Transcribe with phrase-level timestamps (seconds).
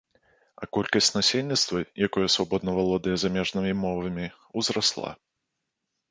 [0.61, 4.25] А колькасць насельніцтва, якое свабодна валодае замежнымі мовамі,
[4.63, 5.11] узрасла.